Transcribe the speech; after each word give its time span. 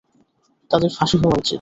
তাদের 0.71 0.89
ফাঁসি 0.97 1.15
হওয়া 1.17 1.35
উচিত। 1.35 1.49